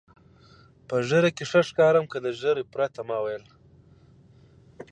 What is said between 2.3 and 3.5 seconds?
ږیرې پرته؟ ما وویل.